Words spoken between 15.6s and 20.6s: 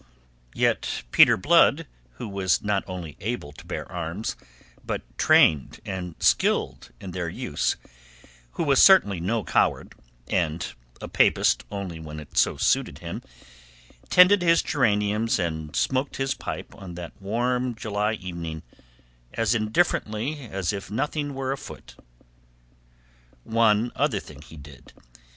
smoked his pipe on that warm July evening as indifferently